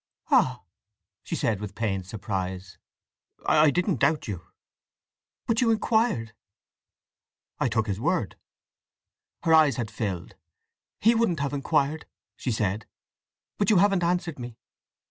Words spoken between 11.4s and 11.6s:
have